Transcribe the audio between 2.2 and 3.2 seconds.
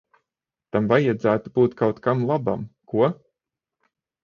labam, ko?